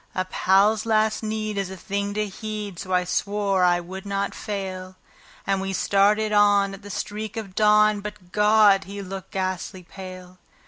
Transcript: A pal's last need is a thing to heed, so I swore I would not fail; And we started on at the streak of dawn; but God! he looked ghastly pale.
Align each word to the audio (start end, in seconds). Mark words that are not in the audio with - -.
A 0.15 0.25
pal's 0.25 0.87
last 0.87 1.21
need 1.21 1.59
is 1.59 1.69
a 1.69 1.77
thing 1.77 2.15
to 2.15 2.25
heed, 2.27 2.79
so 2.79 2.91
I 2.91 3.03
swore 3.03 3.63
I 3.63 3.79
would 3.79 4.03
not 4.03 4.33
fail; 4.33 4.95
And 5.45 5.61
we 5.61 5.73
started 5.73 6.31
on 6.31 6.73
at 6.73 6.81
the 6.81 6.89
streak 6.89 7.37
of 7.37 7.53
dawn; 7.53 8.01
but 8.01 8.31
God! 8.31 8.85
he 8.85 9.03
looked 9.03 9.29
ghastly 9.29 9.83
pale. 9.83 10.39